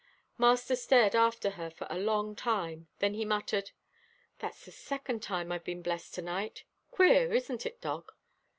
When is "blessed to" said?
5.83-6.23